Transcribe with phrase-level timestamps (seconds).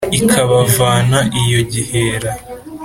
[0.19, 2.31] Ikabavana iyo gihera